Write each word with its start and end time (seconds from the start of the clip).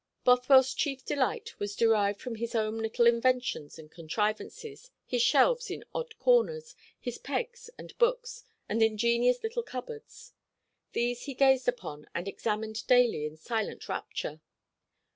Bothwell's 0.23 0.73
chief 0.73 1.05
delight 1.05 1.59
was 1.59 1.75
derived 1.75 2.19
from 2.21 2.33
his 2.37 2.55
own 2.55 2.79
little 2.79 3.05
inventions 3.05 3.77
and 3.77 3.91
contrivances, 3.91 4.89
his 5.05 5.21
shelves 5.21 5.69
in 5.69 5.83
odd 5.93 6.17
corners, 6.17 6.75
his 6.99 7.19
pegs 7.19 7.69
and 7.77 7.95
books, 7.99 8.43
and 8.67 8.81
ingenious 8.81 9.43
little 9.43 9.61
cupboards. 9.61 10.33
These 10.93 11.25
he 11.25 11.35
gazed 11.35 11.67
upon 11.67 12.07
and 12.15 12.27
examined 12.27 12.87
daily 12.87 13.27
in 13.27 13.37
silent 13.37 13.87
rapture. 13.87 14.41